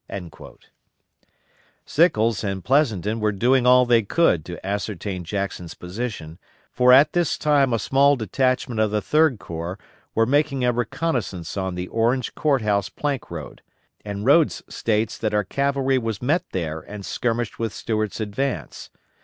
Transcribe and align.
"_Sickles 1.85 2.43
and 2.43 2.63
Pleasonton 2.65 3.19
were 3.19 3.31
doing 3.31 3.67
all 3.67 3.85
they 3.85 4.01
could 4.01 4.43
to 4.45 4.65
ascertain 4.65 5.23
Jackson's 5.23 5.75
position, 5.75 6.39
for 6.71 6.91
at 6.91 7.13
this 7.13 7.37
time 7.37 7.71
a 7.71 7.77
small 7.77 8.15
detachment 8.15 8.79
of 8.81 8.89
the 8.89 8.99
Third 8.99 9.37
Corps 9.37 9.77
were 10.15 10.25
making 10.25 10.65
a 10.65 10.71
reconnoissance 10.73 11.55
on 11.55 11.75
the 11.75 11.87
Orange 11.89 12.33
Court 12.33 12.63
House 12.63 12.89
Plank 12.89 13.29
Road, 13.29 13.61
and 14.03 14.25
Rodes 14.25 14.63
states 14.67 15.19
that 15.19 15.35
our 15.35 15.43
cavalry 15.43 15.99
was 15.99 16.19
met 16.19 16.45
there 16.51 16.79
and 16.79 17.05
skirmished 17.05 17.59
with 17.59 17.71
Stuart's 17.71 18.19
advance. 18.19 18.89